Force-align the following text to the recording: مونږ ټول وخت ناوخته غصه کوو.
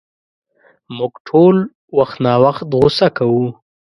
مونږ 0.97 1.13
ټول 1.27 1.55
وخت 1.97 2.15
ناوخته 2.25 2.65
غصه 2.81 3.07
کوو. 3.17 3.45